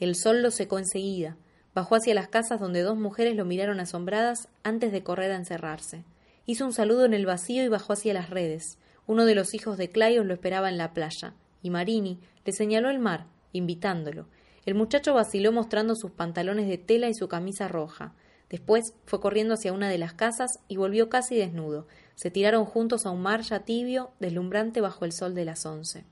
El 0.00 0.16
sol 0.16 0.42
lo 0.42 0.50
secó 0.50 0.80
enseguida, 0.80 1.36
bajó 1.74 1.96
hacia 1.96 2.14
las 2.14 2.28
casas 2.28 2.60
donde 2.60 2.82
dos 2.82 2.96
mujeres 2.96 3.36
lo 3.36 3.44
miraron 3.44 3.80
asombradas 3.80 4.48
antes 4.62 4.92
de 4.92 5.02
correr 5.02 5.32
a 5.32 5.36
encerrarse. 5.36 6.04
Hizo 6.46 6.64
un 6.64 6.72
saludo 6.72 7.04
en 7.04 7.14
el 7.14 7.26
vacío 7.26 7.64
y 7.64 7.68
bajó 7.68 7.94
hacia 7.94 8.14
las 8.14 8.30
redes. 8.30 8.78
Uno 9.06 9.24
de 9.24 9.34
los 9.34 9.54
hijos 9.54 9.76
de 9.78 9.88
Claios 9.88 10.24
lo 10.24 10.34
esperaba 10.34 10.68
en 10.68 10.78
la 10.78 10.92
playa, 10.92 11.34
y 11.62 11.70
Marini 11.70 12.20
le 12.44 12.52
señaló 12.52 12.90
el 12.90 12.98
mar, 12.98 13.26
invitándolo. 13.52 14.26
El 14.66 14.74
muchacho 14.74 15.14
vaciló 15.14 15.52
mostrando 15.52 15.94
sus 15.94 16.10
pantalones 16.10 16.68
de 16.68 16.78
tela 16.78 17.08
y 17.08 17.14
su 17.14 17.28
camisa 17.28 17.68
roja. 17.68 18.14
Después 18.48 18.94
fue 19.04 19.20
corriendo 19.20 19.54
hacia 19.54 19.72
una 19.72 19.88
de 19.88 19.98
las 19.98 20.14
casas 20.14 20.50
y 20.68 20.76
volvió 20.76 21.08
casi 21.08 21.36
desnudo. 21.36 21.86
Se 22.14 22.30
tiraron 22.30 22.64
juntos 22.64 23.04
a 23.04 23.10
un 23.10 23.20
mar 23.20 23.42
ya 23.42 23.60
tibio, 23.60 24.12
deslumbrante 24.20 24.80
bajo 24.80 25.04
el 25.04 25.12
sol 25.12 25.34
de 25.34 25.44
las 25.44 25.66
once. 25.66 26.04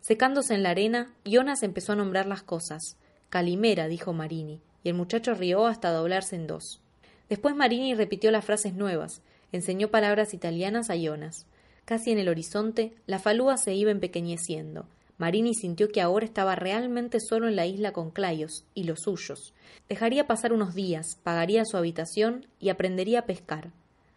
Secándose 0.00 0.54
en 0.54 0.62
la 0.62 0.70
arena, 0.70 1.12
Jonas 1.24 1.62
empezó 1.62 1.92
a 1.92 1.96
nombrar 1.96 2.26
las 2.26 2.42
cosas. 2.42 2.96
Calimera, 3.36 3.86
dijo 3.86 4.14
Marini, 4.14 4.62
y 4.82 4.88
el 4.88 4.94
muchacho 4.94 5.34
rió 5.34 5.66
hasta 5.66 5.90
doblarse 5.90 6.36
en 6.36 6.46
dos. 6.46 6.80
Después 7.28 7.54
Marini 7.54 7.94
repitió 7.94 8.30
las 8.30 8.46
frases 8.46 8.72
nuevas, 8.72 9.20
enseñó 9.52 9.88
palabras 9.88 10.32
italianas 10.32 10.88
a 10.88 10.96
Jonas. 10.96 11.44
Casi 11.84 12.12
en 12.12 12.18
el 12.18 12.30
horizonte, 12.30 12.94
la 13.04 13.18
falúa 13.18 13.58
se 13.58 13.74
iba 13.74 13.90
empequeñeciendo. 13.90 14.86
Marini 15.18 15.52
sintió 15.52 15.88
que 15.90 16.00
ahora 16.00 16.24
estaba 16.24 16.54
realmente 16.54 17.20
solo 17.20 17.46
en 17.46 17.56
la 17.56 17.66
isla 17.66 17.92
con 17.92 18.10
Claios 18.10 18.64
y 18.72 18.84
los 18.84 19.00
suyos. 19.00 19.52
Dejaría 19.86 20.26
pasar 20.26 20.54
unos 20.54 20.74
días, 20.74 21.18
pagaría 21.22 21.66
su 21.66 21.76
habitación 21.76 22.46
y 22.58 22.70
aprendería 22.70 23.18
a 23.18 23.26
pescar. 23.26 23.70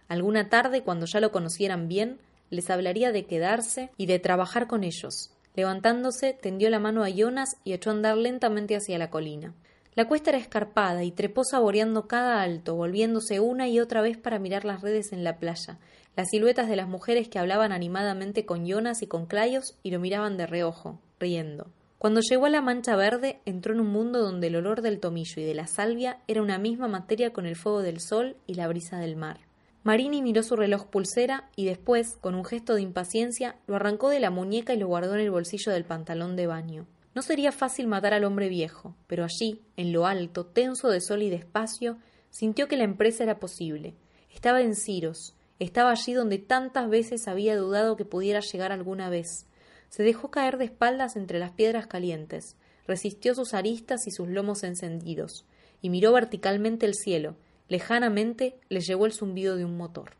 Alguna 0.07 0.47
tarde, 0.47 0.83
cuando 0.83 1.07
ya 1.07 1.19
lo 1.19 1.33
conocieran 1.33 1.89
bien, 1.89 2.19
les 2.51 2.69
hablaría 2.69 3.11
de 3.11 3.25
quedarse 3.25 3.89
y 3.97 4.05
de 4.05 4.19
trabajar 4.19 4.67
con 4.67 4.85
ellos. 4.85 5.31
Levantándose, 5.55 6.33
tendió 6.33 6.69
la 6.69 6.79
mano 6.79 7.03
a 7.03 7.09
Jonas 7.09 7.57
y 7.63 7.73
echó 7.73 7.89
a 7.89 7.93
andar 7.93 8.17
lentamente 8.17 8.75
hacia 8.75 8.97
la 8.97 9.09
colina. 9.09 9.53
La 9.95 10.07
cuesta 10.07 10.29
era 10.29 10.39
escarpada 10.39 11.03
y 11.03 11.11
trepó 11.11 11.43
saboreando 11.43 12.07
cada 12.07 12.41
alto, 12.41 12.75
volviéndose 12.75 13.39
una 13.39 13.67
y 13.67 13.79
otra 13.79 14.01
vez 14.01 14.17
para 14.17 14.39
mirar 14.39 14.63
las 14.63 14.81
redes 14.81 15.11
en 15.11 15.23
la 15.23 15.39
playa, 15.39 15.77
las 16.15 16.29
siluetas 16.29 16.69
de 16.69 16.75
las 16.75 16.87
mujeres 16.87 17.27
que 17.27 17.39
hablaban 17.39 17.71
animadamente 17.71 18.45
con 18.45 18.65
Jonas 18.65 19.01
y 19.01 19.07
con 19.07 19.25
Claios 19.25 19.77
y 19.83 19.91
lo 19.91 19.99
miraban 19.99 20.37
de 20.37 20.47
reojo, 20.47 21.01
riendo. 21.19 21.67
Cuando 21.97 22.21
llegó 22.21 22.45
a 22.45 22.49
la 22.49 22.61
mancha 22.61 22.95
verde, 22.95 23.41
entró 23.45 23.73
en 23.73 23.81
un 23.81 23.87
mundo 23.87 24.21
donde 24.21 24.47
el 24.47 24.55
olor 24.55 24.81
del 24.81 25.01
tomillo 25.01 25.41
y 25.41 25.43
de 25.43 25.53
la 25.53 25.67
salvia 25.67 26.19
era 26.27 26.41
una 26.41 26.57
misma 26.57 26.87
materia 26.87 27.33
con 27.33 27.45
el 27.45 27.57
fuego 27.57 27.81
del 27.81 27.99
sol 27.99 28.37
y 28.47 28.53
la 28.53 28.69
brisa 28.69 28.99
del 28.99 29.17
mar. 29.17 29.48
Marini 29.83 30.21
miró 30.21 30.43
su 30.43 30.55
reloj 30.55 30.87
pulsera 30.87 31.49
y 31.55 31.65
después, 31.65 32.17
con 32.19 32.35
un 32.35 32.43
gesto 32.43 32.75
de 32.75 32.81
impaciencia, 32.81 33.55
lo 33.65 33.75
arrancó 33.75 34.09
de 34.09 34.19
la 34.19 34.29
muñeca 34.29 34.73
y 34.73 34.77
lo 34.77 34.87
guardó 34.87 35.15
en 35.15 35.21
el 35.21 35.31
bolsillo 35.31 35.71
del 35.71 35.85
pantalón 35.85 36.35
de 36.35 36.47
baño. 36.47 36.85
No 37.15 37.21
sería 37.21 37.51
fácil 37.51 37.87
matar 37.87 38.13
al 38.13 38.23
hombre 38.23 38.49
viejo, 38.49 38.95
pero 39.07 39.23
allí, 39.23 39.61
en 39.77 39.91
lo 39.93 40.05
alto, 40.05 40.45
tenso 40.45 40.89
de 40.89 41.01
sol 41.01 41.23
y 41.23 41.29
de 41.29 41.37
espacio, 41.37 41.97
sintió 42.29 42.67
que 42.67 42.77
la 42.77 42.83
empresa 42.83 43.23
era 43.23 43.39
posible. 43.39 43.95
Estaba 44.33 44.61
en 44.61 44.75
Ciros, 44.75 45.33
estaba 45.59 45.91
allí 45.91 46.13
donde 46.13 46.37
tantas 46.37 46.89
veces 46.89 47.27
había 47.27 47.57
dudado 47.57 47.95
que 47.95 48.05
pudiera 48.05 48.41
llegar 48.41 48.71
alguna 48.71 49.09
vez. 49.09 49.47
Se 49.89 50.03
dejó 50.03 50.29
caer 50.29 50.57
de 50.57 50.65
espaldas 50.65 51.15
entre 51.15 51.39
las 51.39 51.51
piedras 51.51 51.87
calientes, 51.87 52.55
resistió 52.87 53.33
sus 53.33 53.53
aristas 53.53 54.07
y 54.07 54.11
sus 54.11 54.27
lomos 54.27 54.63
encendidos, 54.63 55.45
y 55.81 55.89
miró 55.89 56.13
verticalmente 56.13 56.85
el 56.85 56.95
cielo. 56.95 57.35
Lejanamente 57.69 58.55
le 58.67 58.81
llegó 58.81 59.05
el 59.05 59.13
zumbido 59.13 59.55
de 59.55 59.63
un 59.63 59.77
motor. 59.77 60.17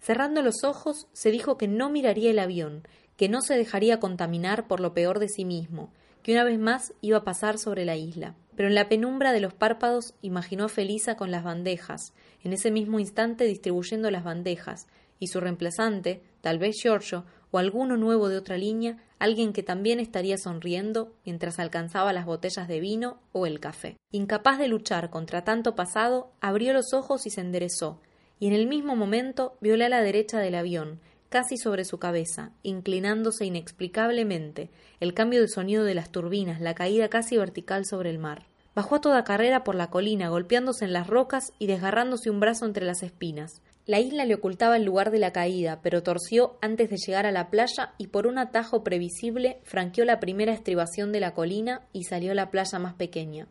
Cerrando 0.00 0.42
los 0.42 0.64
ojos, 0.64 1.06
se 1.12 1.30
dijo 1.30 1.56
que 1.58 1.68
no 1.68 1.90
miraría 1.90 2.30
el 2.30 2.38
avión, 2.38 2.82
que 3.16 3.28
no 3.28 3.42
se 3.42 3.56
dejaría 3.56 4.00
contaminar 4.00 4.66
por 4.66 4.80
lo 4.80 4.94
peor 4.94 5.18
de 5.18 5.28
sí 5.28 5.44
mismo, 5.44 5.92
que 6.22 6.32
una 6.32 6.44
vez 6.44 6.58
más 6.58 6.94
iba 7.02 7.18
a 7.18 7.24
pasar 7.24 7.58
sobre 7.58 7.84
la 7.84 7.96
isla. 7.96 8.34
Pero 8.56 8.68
en 8.68 8.74
la 8.74 8.88
penumbra 8.88 9.32
de 9.32 9.40
los 9.40 9.54
párpados 9.54 10.14
imaginó 10.22 10.64
a 10.64 10.68
Felisa 10.68 11.16
con 11.16 11.30
las 11.30 11.44
bandejas, 11.44 12.14
en 12.42 12.54
ese 12.54 12.70
mismo 12.70 12.98
instante 12.98 13.44
distribuyendo 13.44 14.10
las 14.10 14.24
bandejas, 14.24 14.86
y 15.18 15.26
su 15.26 15.38
reemplazante, 15.38 16.22
tal 16.40 16.58
vez 16.58 16.76
Giorgio, 16.82 17.26
o 17.50 17.58
alguno 17.58 17.96
nuevo 17.96 18.28
de 18.28 18.36
otra 18.36 18.56
línea, 18.56 18.98
alguien 19.18 19.52
que 19.52 19.62
también 19.62 20.00
estaría 20.00 20.38
sonriendo 20.38 21.12
mientras 21.24 21.58
alcanzaba 21.58 22.12
las 22.12 22.26
botellas 22.26 22.68
de 22.68 22.80
vino 22.80 23.18
o 23.32 23.46
el 23.46 23.60
café. 23.60 23.96
Incapaz 24.12 24.58
de 24.58 24.68
luchar 24.68 25.10
contra 25.10 25.44
tanto 25.44 25.74
pasado, 25.74 26.32
abrió 26.40 26.72
los 26.72 26.92
ojos 26.92 27.26
y 27.26 27.30
se 27.30 27.40
enderezó, 27.40 28.00
y 28.38 28.46
en 28.46 28.54
el 28.54 28.66
mismo 28.66 28.96
momento 28.96 29.56
vio 29.60 29.76
la 29.76 30.00
derecha 30.00 30.38
del 30.38 30.54
avión, 30.54 31.00
casi 31.28 31.56
sobre 31.56 31.84
su 31.84 31.98
cabeza, 31.98 32.50
inclinándose 32.62 33.46
inexplicablemente, 33.46 34.70
el 34.98 35.14
cambio 35.14 35.40
de 35.40 35.48
sonido 35.48 35.84
de 35.84 35.94
las 35.94 36.10
turbinas, 36.10 36.60
la 36.60 36.74
caída 36.74 37.08
casi 37.08 37.36
vertical 37.36 37.86
sobre 37.86 38.10
el 38.10 38.18
mar. 38.18 38.46
Bajó 38.74 38.96
a 38.96 39.00
toda 39.00 39.24
carrera 39.24 39.64
por 39.64 39.74
la 39.74 39.90
colina, 39.90 40.28
golpeándose 40.28 40.84
en 40.84 40.92
las 40.92 41.06
rocas 41.06 41.52
y 41.58 41.66
desgarrándose 41.66 42.30
un 42.30 42.40
brazo 42.40 42.66
entre 42.66 42.84
las 42.84 43.02
espinas. 43.02 43.62
La 43.90 43.98
isla 43.98 44.24
le 44.24 44.36
ocultaba 44.36 44.76
el 44.76 44.84
lugar 44.84 45.10
de 45.10 45.18
la 45.18 45.32
caída, 45.32 45.80
pero 45.82 46.04
torció 46.04 46.56
antes 46.60 46.90
de 46.90 46.96
llegar 46.96 47.26
a 47.26 47.32
la 47.32 47.50
playa 47.50 47.92
y 47.98 48.06
por 48.06 48.28
un 48.28 48.38
atajo 48.38 48.84
previsible 48.84 49.58
franqueó 49.64 50.04
la 50.04 50.20
primera 50.20 50.52
estribación 50.52 51.10
de 51.10 51.18
la 51.18 51.34
colina 51.34 51.82
y 51.92 52.04
salió 52.04 52.30
a 52.30 52.36
la 52.36 52.52
playa 52.52 52.78
más 52.78 52.94
pequeña. 52.94 53.48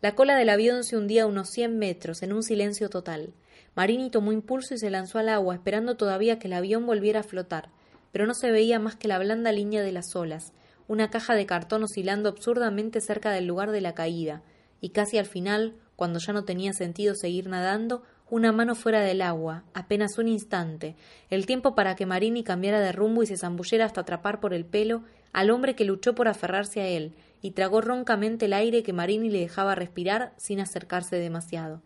La 0.00 0.16
cola 0.16 0.36
del 0.36 0.48
avión 0.48 0.82
se 0.82 0.96
hundía 0.96 1.22
a 1.22 1.26
unos 1.26 1.50
cien 1.50 1.78
metros, 1.78 2.24
en 2.24 2.32
un 2.32 2.42
silencio 2.42 2.88
total. 2.88 3.32
Marini 3.76 4.10
tomó 4.10 4.32
impulso 4.32 4.74
y 4.74 4.78
se 4.78 4.90
lanzó 4.90 5.20
al 5.20 5.28
agua, 5.28 5.54
esperando 5.54 5.96
todavía 5.96 6.40
que 6.40 6.48
el 6.48 6.54
avión 6.54 6.84
volviera 6.84 7.20
a 7.20 7.22
flotar, 7.22 7.68
pero 8.10 8.26
no 8.26 8.34
se 8.34 8.50
veía 8.50 8.80
más 8.80 8.96
que 8.96 9.06
la 9.06 9.20
blanda 9.20 9.52
línea 9.52 9.84
de 9.84 9.92
las 9.92 10.16
olas, 10.16 10.52
una 10.88 11.10
caja 11.10 11.36
de 11.36 11.46
cartón 11.46 11.84
oscilando 11.84 12.28
absurdamente 12.28 13.00
cerca 13.00 13.30
del 13.30 13.46
lugar 13.46 13.70
de 13.70 13.82
la 13.82 13.94
caída, 13.94 14.42
y 14.80 14.88
casi 14.88 15.18
al 15.18 15.26
final, 15.26 15.76
cuando 15.94 16.18
ya 16.18 16.32
no 16.32 16.44
tenía 16.44 16.72
sentido 16.72 17.14
seguir 17.14 17.46
nadando, 17.46 18.02
una 18.28 18.50
mano 18.50 18.74
fuera 18.74 19.00
del 19.00 19.22
agua, 19.22 19.64
apenas 19.72 20.18
un 20.18 20.26
instante, 20.26 20.96
el 21.30 21.46
tiempo 21.46 21.74
para 21.74 21.94
que 21.94 22.06
Marini 22.06 22.42
cambiara 22.42 22.80
de 22.80 22.92
rumbo 22.92 23.22
y 23.22 23.26
se 23.26 23.36
zambullera 23.36 23.84
hasta 23.84 24.00
atrapar 24.00 24.40
por 24.40 24.52
el 24.52 24.64
pelo 24.64 25.02
al 25.32 25.50
hombre 25.50 25.76
que 25.76 25.84
luchó 25.84 26.14
por 26.14 26.26
aferrarse 26.26 26.80
a 26.80 26.88
él 26.88 27.14
y 27.40 27.52
tragó 27.52 27.80
roncamente 27.80 28.46
el 28.46 28.52
aire 28.52 28.82
que 28.82 28.92
Marini 28.92 29.30
le 29.30 29.40
dejaba 29.40 29.74
respirar 29.76 30.32
sin 30.36 30.60
acercarse 30.60 31.16
demasiado. 31.16 31.82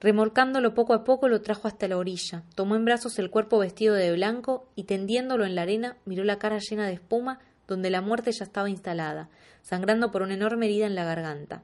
Remolcándolo 0.00 0.74
poco 0.74 0.94
a 0.94 1.04
poco 1.04 1.28
lo 1.28 1.42
trajo 1.42 1.66
hasta 1.66 1.88
la 1.88 1.98
orilla, 1.98 2.44
tomó 2.54 2.76
en 2.76 2.84
brazos 2.84 3.18
el 3.18 3.30
cuerpo 3.30 3.58
vestido 3.58 3.94
de 3.94 4.12
blanco 4.12 4.70
y 4.76 4.84
tendiéndolo 4.84 5.44
en 5.44 5.54
la 5.54 5.62
arena 5.62 5.96
miró 6.04 6.24
la 6.24 6.38
cara 6.38 6.58
llena 6.58 6.86
de 6.86 6.94
espuma 6.94 7.40
donde 7.66 7.90
la 7.90 8.00
muerte 8.00 8.32
ya 8.32 8.44
estaba 8.44 8.70
instalada, 8.70 9.28
sangrando 9.62 10.10
por 10.10 10.22
una 10.22 10.34
enorme 10.34 10.66
herida 10.66 10.86
en 10.86 10.94
la 10.94 11.04
garganta. 11.04 11.62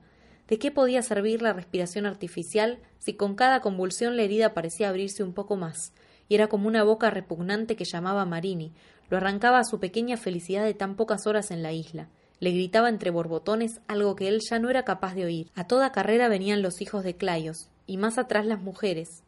¿De 0.49 0.59
qué 0.59 0.71
podía 0.71 1.03
servir 1.03 1.43
la 1.43 1.53
respiración 1.53 2.07
artificial 2.07 2.79
si 2.99 3.15
con 3.15 3.35
cada 3.35 3.61
convulsión 3.61 4.17
la 4.17 4.23
herida 4.23 4.55
parecía 4.55 4.89
abrirse 4.89 5.25
un 5.25 5.33
poco 5.33 5.57
más, 5.57 5.93
y 6.29 6.35
era 6.35 6.49
como 6.49 6.69
una 6.69 6.85
boca 6.85 7.11
repugnante 7.11 7.77
que 7.77 7.85
llamaba 7.85 8.23
a 8.23 8.27
Marini, 8.27 8.73
lo 9.11 9.17
arrancaba 9.17 9.59
a 9.59 9.65
su 9.65 9.79
pequeña 9.81 10.17
felicidad 10.17 10.65
de 10.65 10.75
tan 10.75 10.97
pocas 10.97 11.27
horas 11.27 11.51
en 11.51 11.63
la 11.63 11.73
isla. 11.73 12.09
Le 12.39 12.51
gritaba 12.51 12.89
entre 12.89 13.11
borbotones 13.11 13.81
algo 13.89 14.15
que 14.15 14.29
él 14.29 14.41
ya 14.49 14.59
no 14.59 14.69
era 14.69 14.85
capaz 14.85 15.15
de 15.15 15.25
oír. 15.25 15.51
A 15.55 15.67
toda 15.67 15.93
carrera 15.93 16.29
venían 16.29 16.63
los 16.63 16.81
hijos 16.81 17.03
de 17.03 17.17
Claios, 17.17 17.69
y 17.87 17.97
más 17.97 18.19
atrás 18.19 18.47
las 18.47 18.61
mujeres. 18.61 19.23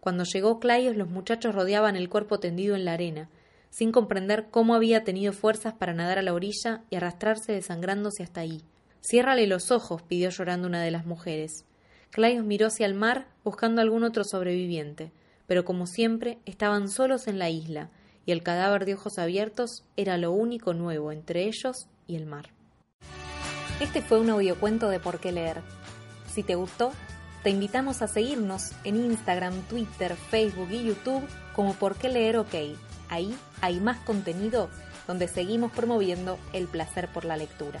Cuando 0.00 0.24
llegó 0.24 0.58
Claios 0.58 0.96
los 0.96 1.08
muchachos 1.08 1.54
rodeaban 1.54 1.96
el 1.96 2.08
cuerpo 2.08 2.38
tendido 2.38 2.74
en 2.76 2.84
la 2.84 2.92
arena, 2.92 3.28
sin 3.70 3.92
comprender 3.92 4.46
cómo 4.50 4.74
había 4.74 5.04
tenido 5.04 5.32
fuerzas 5.32 5.74
para 5.74 5.92
nadar 5.92 6.18
a 6.18 6.22
la 6.22 6.32
orilla 6.32 6.82
y 6.90 6.96
arrastrarse 6.96 7.52
desangrándose 7.52 8.22
hasta 8.22 8.40
ahí. 8.40 8.62
Ciérrale 9.08 9.46
los 9.46 9.70
ojos, 9.70 10.02
pidió 10.02 10.30
llorando 10.30 10.66
una 10.66 10.82
de 10.82 10.90
las 10.90 11.06
mujeres. 11.06 11.64
Claios 12.10 12.44
miró 12.44 12.66
hacia 12.66 12.86
el 12.86 12.94
mar 12.94 13.28
buscando 13.44 13.80
algún 13.80 14.02
otro 14.02 14.24
sobreviviente, 14.24 15.12
pero 15.46 15.64
como 15.64 15.86
siempre 15.86 16.38
estaban 16.44 16.88
solos 16.88 17.28
en 17.28 17.38
la 17.38 17.48
isla, 17.48 17.88
y 18.24 18.32
el 18.32 18.42
cadáver 18.42 18.84
de 18.84 18.94
ojos 18.94 19.20
abiertos 19.20 19.84
era 19.96 20.18
lo 20.18 20.32
único 20.32 20.74
nuevo 20.74 21.12
entre 21.12 21.44
ellos 21.44 21.86
y 22.08 22.16
el 22.16 22.26
mar. 22.26 22.50
Este 23.78 24.02
fue 24.02 24.18
un 24.18 24.28
audiocuento 24.28 24.88
de 24.88 24.98
Por 24.98 25.20
qué 25.20 25.30
leer. 25.30 25.58
Si 26.28 26.42
te 26.42 26.56
gustó, 26.56 26.90
te 27.44 27.50
invitamos 27.50 28.02
a 28.02 28.08
seguirnos 28.08 28.72
en 28.82 28.96
Instagram, 28.96 29.54
Twitter, 29.68 30.16
Facebook 30.16 30.70
y 30.72 30.84
YouTube 30.84 31.22
como 31.54 31.74
Por 31.74 31.94
qué 31.94 32.08
leer 32.08 32.38
OK. 32.38 32.56
Ahí 33.08 33.32
hay 33.60 33.78
más 33.78 33.98
contenido 33.98 34.68
donde 35.06 35.28
seguimos 35.28 35.70
promoviendo 35.70 36.40
el 36.52 36.66
placer 36.66 37.06
por 37.12 37.24
la 37.24 37.36
lectura. 37.36 37.80